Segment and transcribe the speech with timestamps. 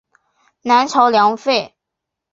[0.63, 1.75] 南朝梁废。